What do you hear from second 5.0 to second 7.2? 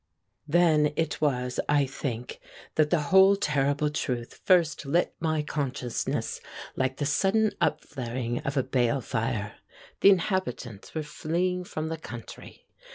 my consciousness like the